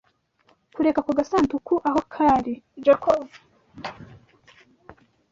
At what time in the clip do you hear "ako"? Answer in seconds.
1.01-1.11